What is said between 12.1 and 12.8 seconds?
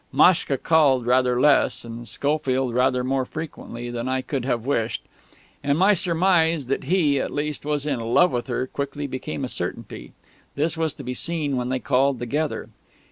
together.